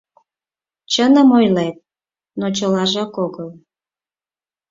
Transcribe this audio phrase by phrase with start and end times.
[0.91, 1.77] —Чыным ойлет,
[2.39, 3.49] но чылажак огыл.